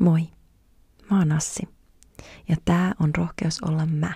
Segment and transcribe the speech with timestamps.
[0.00, 0.28] Moi,
[1.10, 1.68] mä oon Assi.
[2.48, 4.12] Ja tää on Rohkeus olla mä,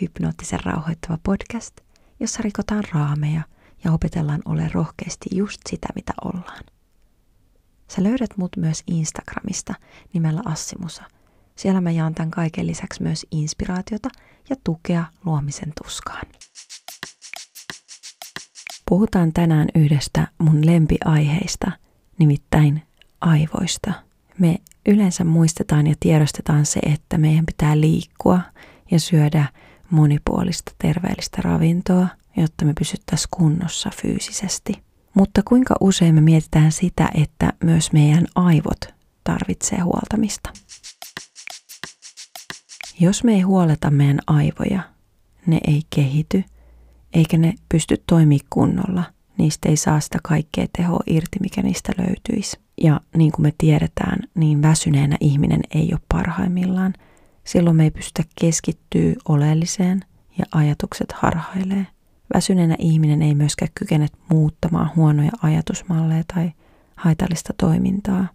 [0.00, 1.80] hypnoottisen rauhoittava podcast,
[2.20, 3.42] jossa rikotaan raameja
[3.84, 6.64] ja opetellaan ole rohkeasti just sitä, mitä ollaan.
[7.88, 9.74] Sä löydät mut myös Instagramista
[10.12, 11.02] nimellä Assimusa.
[11.56, 14.08] Siellä mä jaan tämän kaiken lisäksi myös inspiraatiota
[14.50, 16.26] ja tukea luomisen tuskaan.
[18.88, 21.72] Puhutaan tänään yhdestä mun lempiaiheista,
[22.18, 22.82] nimittäin
[23.20, 23.92] aivoista.
[24.38, 24.58] Me
[24.88, 28.40] yleensä muistetaan ja tiedostetaan se, että meidän pitää liikkua
[28.90, 29.44] ja syödä
[29.90, 34.72] monipuolista terveellistä ravintoa, jotta me pysyttäisiin kunnossa fyysisesti.
[35.14, 38.80] Mutta kuinka usein me mietitään sitä, että myös meidän aivot
[39.24, 40.50] tarvitsee huoltamista?
[43.00, 44.82] Jos me ei huoleta meidän aivoja,
[45.46, 46.44] ne ei kehity,
[47.12, 49.04] eikä ne pysty toimimaan kunnolla.
[49.40, 52.60] Niistä ei saa sitä kaikkea tehoa irti, mikä niistä löytyisi.
[52.82, 56.94] Ja niin kuin me tiedetään, niin väsyneenä ihminen ei ole parhaimmillaan.
[57.44, 60.00] Silloin me ei pystytä keskittyä oleelliseen
[60.38, 61.86] ja ajatukset harhailee.
[62.34, 66.52] Väsyneenä ihminen ei myöskään kykene muuttamaan huonoja ajatusmalleja tai
[66.96, 68.26] haitallista toimintaa.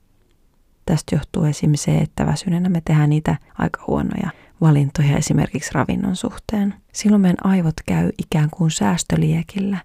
[0.86, 4.30] Tästä johtuu esimerkiksi se, että väsyneenä me tehdään niitä aika huonoja
[4.62, 6.74] valintoja esimerkiksi ravinnon suhteen.
[6.94, 9.78] Silloin meidän aivot käy ikään kuin säästöliekillä,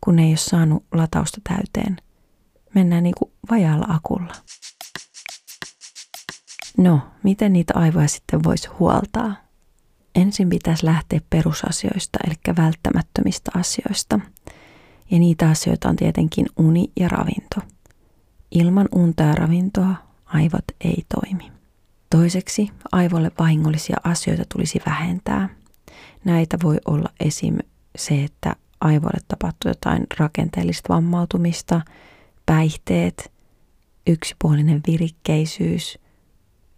[0.00, 1.96] kun ei ole saanut latausta täyteen.
[2.74, 4.32] Mennään niin kuin vajaalla akulla.
[6.76, 9.34] No, miten niitä aivoja sitten voisi huoltaa?
[10.14, 14.20] Ensin pitäisi lähteä perusasioista, eli välttämättömistä asioista.
[15.10, 17.56] Ja niitä asioita on tietenkin uni ja ravinto.
[18.50, 21.52] Ilman unta ja ravintoa aivot ei toimi.
[22.10, 25.48] Toiseksi aivolle vahingollisia asioita tulisi vähentää.
[26.24, 27.58] Näitä voi olla esim.
[27.98, 31.80] se, että aivoille tapahtuu jotain rakenteellista vammautumista,
[32.46, 33.32] päihteet,
[34.06, 35.98] yksipuolinen virikkeisyys,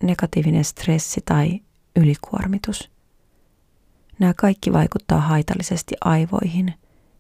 [0.03, 1.61] negatiivinen stressi tai
[1.97, 2.91] ylikuormitus.
[4.19, 6.75] Nämä kaikki vaikuttaa haitallisesti aivoihin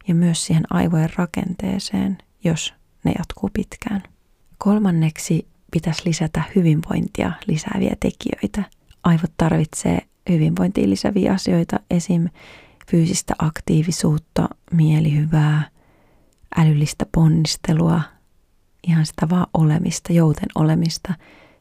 [0.09, 2.75] ja myös siihen aivojen rakenteeseen, jos
[3.05, 4.03] ne jatkuu pitkään.
[4.59, 8.63] Kolmanneksi pitäisi lisätä hyvinvointia lisääviä tekijöitä.
[9.03, 9.99] Aivot tarvitsee
[10.29, 12.29] hyvinvointiin lisäviä asioita, esim.
[12.91, 15.69] Fyysistä aktiivisuutta, mielihyvää,
[16.57, 18.01] älyllistä ponnistelua,
[18.87, 21.15] ihan sitä vaan olemista, jouten olemista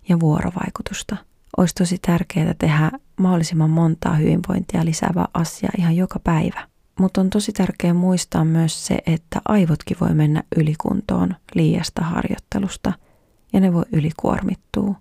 [0.09, 1.17] ja vuorovaikutusta.
[1.57, 6.67] Olisi tosi tärkeää tehdä mahdollisimman montaa hyvinvointia lisäävää asiaa ihan joka päivä.
[6.99, 12.93] Mutta on tosi tärkeää muistaa myös se, että aivotkin voi mennä ylikuntoon liiasta harjoittelusta–
[13.53, 14.95] ja ne voi ylikuormittua,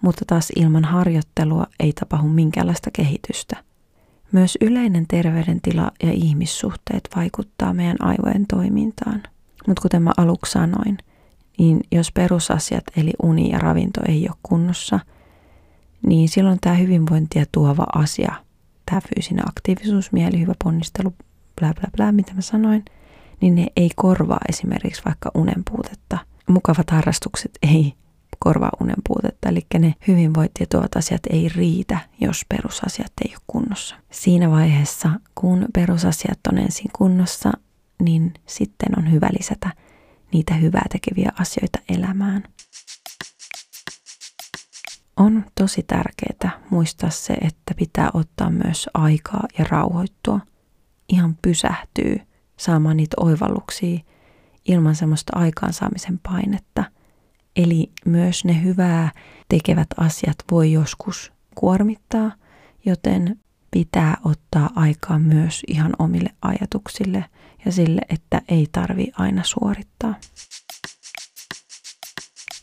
[0.00, 3.56] mutta taas ilman harjoittelua ei tapahdu minkäänlaista kehitystä.
[4.32, 9.22] Myös yleinen terveydentila ja ihmissuhteet vaikuttaa meidän aivojen toimintaan.
[9.66, 10.98] Mutta kuten mä aluksi sanoin,
[11.58, 15.00] niin jos perusasiat eli uni ja ravinto ei ole kunnossa,
[16.06, 18.32] niin silloin tämä hyvinvointia tuova asia,
[18.86, 21.10] tämä fyysinen aktiivisuus, mielihyvä, ponnistelu,
[21.60, 22.84] bla bla bla, mitä mä sanoin,
[23.40, 26.18] niin ne ei korvaa esimerkiksi vaikka unen puutetta–
[26.52, 27.94] mukavat harrastukset ei
[28.44, 33.96] korvaa unen puutetta, eli ne hyvinvointia tuovat asiat ei riitä, jos perusasiat ei ole kunnossa.
[34.10, 37.52] Siinä vaiheessa, kun perusasiat on ensin kunnossa,
[38.02, 39.70] niin sitten on hyvä lisätä
[40.32, 42.42] niitä hyvää tekeviä asioita elämään.
[45.16, 50.40] On tosi tärkeää muistaa se, että pitää ottaa myös aikaa ja rauhoittua.
[51.08, 52.20] Ihan pysähtyy
[52.56, 53.98] saamaan niitä oivalluksia
[54.64, 56.84] ilman semmoista aikaansaamisen painetta.
[57.56, 59.10] Eli myös ne hyvää
[59.48, 62.32] tekevät asiat voi joskus kuormittaa,
[62.84, 63.40] joten
[63.70, 67.24] pitää ottaa aikaa myös ihan omille ajatuksille
[67.64, 70.14] ja sille, että ei tarvi aina suorittaa.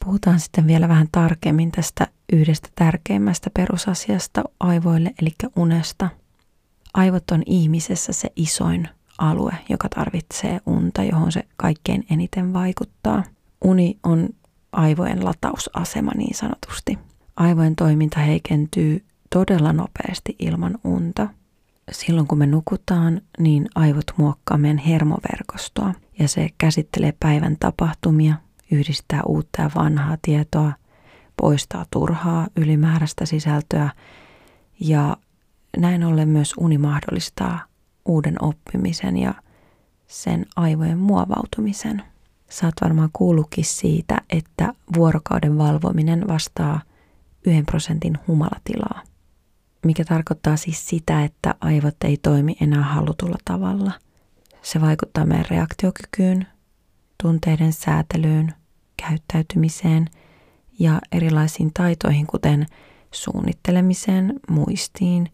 [0.05, 6.09] Puhutaan sitten vielä vähän tarkemmin tästä yhdestä tärkeimmästä perusasiasta aivoille, eli unesta.
[6.93, 13.23] Aivot on ihmisessä se isoin alue, joka tarvitsee unta, johon se kaikkein eniten vaikuttaa.
[13.63, 14.29] Uni on
[14.79, 16.99] aivojen latausasema niin sanotusti.
[17.35, 21.27] Aivojen toiminta heikentyy todella nopeasti ilman unta.
[21.91, 28.35] Silloin kun me nukutaan, niin aivot muokkaa meidän hermoverkostoa ja se käsittelee päivän tapahtumia,
[28.71, 30.71] yhdistää uutta ja vanhaa tietoa,
[31.41, 33.89] poistaa turhaa ylimääräistä sisältöä
[34.79, 35.17] ja
[35.77, 37.59] näin ollen myös uni mahdollistaa
[38.05, 39.33] uuden oppimisen ja
[40.07, 42.03] sen aivojen muovautumisen.
[42.63, 46.81] Oot varmaan kuullutkin siitä, että vuorokauden valvominen vastaa
[47.45, 49.01] yhden prosentin humalatilaa,
[49.85, 53.91] mikä tarkoittaa siis sitä, että aivot ei toimi enää halutulla tavalla.
[54.61, 56.47] Se vaikuttaa meidän reaktiokykyyn,
[57.23, 58.53] tunteiden säätelyyn,
[59.07, 60.07] käyttäytymiseen
[60.79, 62.65] ja erilaisiin taitoihin, kuten
[63.11, 65.27] suunnittelemiseen, muistiin,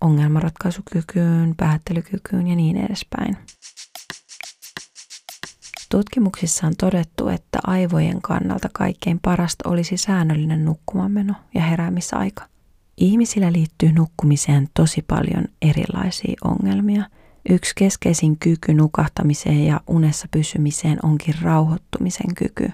[0.00, 3.36] ongelmanratkaisukykyyn, päättelykykyyn ja niin edespäin.
[5.90, 12.46] Tutkimuksissa on todettu, että aivojen kannalta kaikkein parasta olisi säännöllinen nukkumanmeno ja heräämisaika.
[12.96, 17.04] Ihmisillä liittyy nukkumiseen tosi paljon erilaisia ongelmia.
[17.48, 22.72] Yksi keskeisin kyky nukahtamiseen ja unessa pysymiseen onkin rauhoittumisen kyky.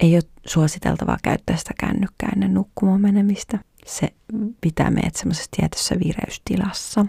[0.00, 3.58] Ei ole suositeltavaa käyttää sitä kännykkää ennen nukkumaan menemistä.
[3.86, 4.08] Se
[4.60, 7.06] pitää meidät semmoisessa tietyssä vireystilassa.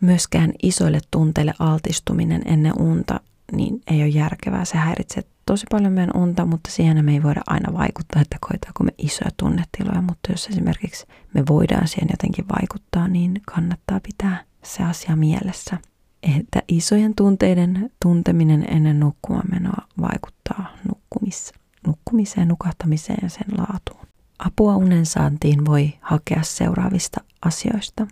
[0.00, 3.20] Myöskään isoille tunteille altistuminen ennen unta
[3.52, 4.64] niin ei ole järkevää.
[4.64, 8.84] Se häiritsee tosi paljon meidän unta, mutta siihen me ei voida aina vaikuttaa, että koetaanko
[8.84, 14.84] me isoja tunnetiloja, mutta jos esimerkiksi me voidaan siihen jotenkin vaikuttaa, niin kannattaa pitää se
[14.84, 15.78] asia mielessä.
[16.38, 21.52] Että isojen tunteiden tunteminen ennen nukkumaan vaikuttaa nukkumis,
[21.86, 24.06] nukkumiseen, nukahtamiseen ja sen laatuun.
[24.38, 28.06] Apua unen saantiin voi hakea seuraavista asioista.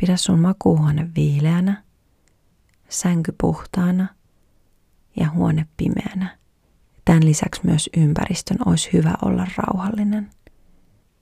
[0.00, 1.71] Pidä sun makuuhuone viileänä,
[3.02, 4.08] sänky puhtaana
[5.16, 6.38] ja huone pimeänä.
[7.04, 10.30] Tämän lisäksi myös ympäristön olisi hyvä olla rauhallinen.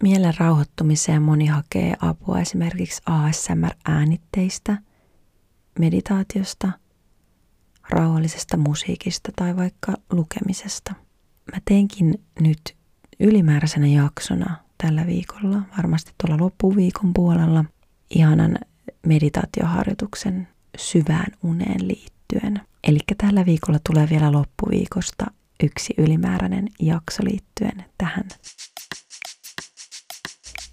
[0.03, 4.79] Mielen rauhoittumiseen moni hakee apua esimerkiksi ASMR-äänitteistä,
[5.79, 6.73] meditaatiosta,
[7.91, 10.95] rauhallisesta musiikista tai vaikka lukemisesta.
[11.53, 12.77] Mä teinkin nyt
[13.21, 17.65] ylimääräisenä jaksona tällä viikolla, varmasti tuolla loppuviikon puolella,
[18.11, 18.59] ihanan
[19.07, 22.61] meditaatioharjoituksen syvään uneen liittyen.
[22.85, 25.27] Eli tällä viikolla tulee vielä loppuviikosta
[25.63, 28.29] yksi ylimääräinen jakso liittyen tähän.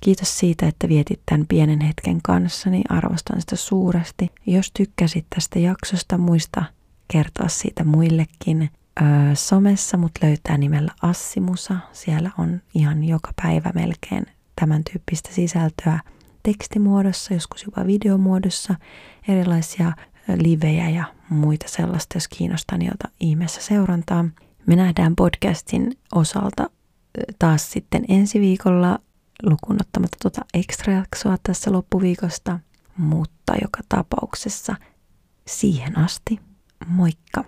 [0.01, 2.81] Kiitos siitä, että vietit tämän pienen hetken kanssani.
[2.89, 4.31] Arvostan sitä suuresti.
[4.45, 6.63] Jos tykkäsit tästä jaksosta, muista
[7.07, 8.69] kertoa siitä muillekin.
[9.01, 11.75] Öö, somessa mut löytää nimellä Assimusa.
[11.93, 14.25] Siellä on ihan joka päivä melkein
[14.59, 15.99] tämän tyyppistä sisältöä
[16.43, 18.75] tekstimuodossa, joskus jopa videomuodossa,
[19.27, 19.91] erilaisia
[20.35, 24.25] livejä ja muita sellaista, jos kiinnostaa, niin ota ihmeessä seurantaa.
[24.65, 26.69] Me nähdään podcastin osalta
[27.39, 28.99] taas sitten ensi viikolla
[29.43, 32.59] lukuun ottamatta tuota extra-jaksoa tässä loppuviikosta,
[32.97, 34.75] mutta joka tapauksessa
[35.47, 36.39] siihen asti,
[36.87, 37.43] moikka!